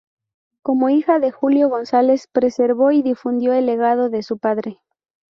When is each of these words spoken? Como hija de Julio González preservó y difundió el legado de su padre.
Como 0.63 0.89
hija 0.89 1.19
de 1.19 1.29
Julio 1.29 1.69
González 1.69 2.25
preservó 2.25 2.91
y 2.91 3.03
difundió 3.03 3.53
el 3.53 3.67
legado 3.67 4.09
de 4.09 4.23
su 4.23 4.39
padre. 4.39 4.81